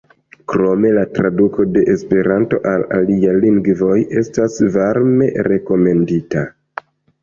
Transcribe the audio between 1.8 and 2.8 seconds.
Esperanto